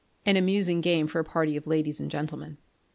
An 0.25 0.35
amusing 0.35 0.81
game 0.81 1.05
for 1.05 1.19
a 1.19 1.23
party 1.23 1.55
of 1.55 1.67
ladies 1.67 1.99
and 1.99 2.09
gentlemen. 2.09 2.57